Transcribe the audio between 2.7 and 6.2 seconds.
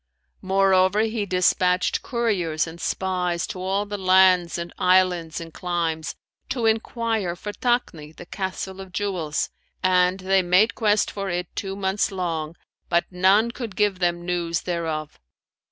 spies to all the lands and islands and climes,